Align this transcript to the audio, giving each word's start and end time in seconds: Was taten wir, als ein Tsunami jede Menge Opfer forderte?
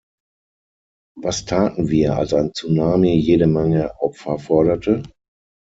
Was 1.17 1.45
taten 1.45 1.89
wir, 1.89 2.17
als 2.17 2.33
ein 2.33 2.55
Tsunami 2.55 3.17
jede 3.19 3.45
Menge 3.45 3.93
Opfer 4.01 4.39
forderte? 4.39 5.03